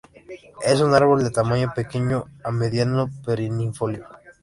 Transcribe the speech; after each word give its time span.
Es 0.63 0.81
un 0.81 0.95
árbol 0.95 1.23
de 1.23 1.29
tamaño 1.29 1.73
pequeño 1.75 2.25
a 2.43 2.49
mediano 2.49 3.07
perennifolio. 3.23 4.07